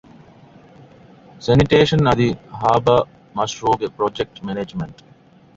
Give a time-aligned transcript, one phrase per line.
[1.45, 2.27] ސެނިޓޭޝަން އަދި
[2.59, 3.01] ހާރބަރ
[3.35, 4.99] މަޝްރޫޢުގެ ޕްރޮޖެކްޓް މެނޭޖްމަންޓް